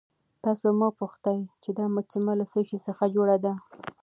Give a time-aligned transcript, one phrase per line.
[0.43, 3.53] تاسو مه پوښتئ چې دا مجسمه له څه شي څخه جوړه ده.